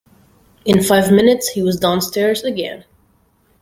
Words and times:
In 0.65 0.81
five 0.81 1.11
minutes 1.11 1.49
he 1.49 1.61
was 1.61 1.79
downstairs 1.79 2.41
again. 2.43 2.85